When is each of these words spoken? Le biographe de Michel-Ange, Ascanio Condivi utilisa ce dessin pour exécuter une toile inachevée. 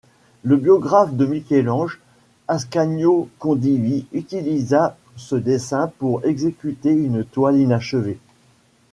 Le 0.41 0.57
biographe 0.57 1.13
de 1.13 1.27
Michel-Ange, 1.27 1.99
Ascanio 2.47 3.29
Condivi 3.37 4.07
utilisa 4.13 4.97
ce 5.15 5.35
dessin 5.35 5.91
pour 5.99 6.25
exécuter 6.25 6.89
une 6.89 7.23
toile 7.23 7.57
inachevée. 7.59 8.17